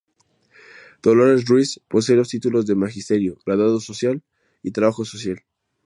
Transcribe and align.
Dolores 1.03 1.45
Ruiz 1.45 1.79
posee 1.87 2.15
los 2.15 2.29
títulos 2.29 2.65
de 2.65 2.73
Magisterio, 2.73 3.37
Graduado 3.45 3.79
Social 3.79 4.23
y 4.63 4.71
Trabajo 4.71 5.05
Social. 5.05 5.43